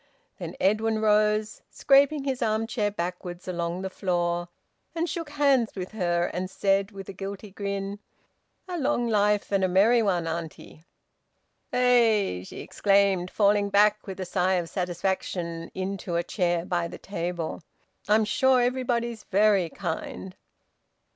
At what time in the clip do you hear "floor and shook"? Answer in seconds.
3.91-5.29